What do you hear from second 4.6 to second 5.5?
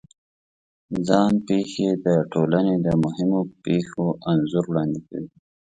وړاندې کوي.